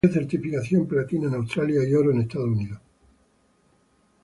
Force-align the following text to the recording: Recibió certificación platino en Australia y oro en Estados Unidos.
Recibió 0.03 0.19
certificación 0.19 0.87
platino 0.87 1.27
en 1.27 1.35
Australia 1.35 1.87
y 1.87 1.93
oro 1.93 2.09
en 2.09 2.21
Estados 2.21 2.47
Unidos. 2.49 2.81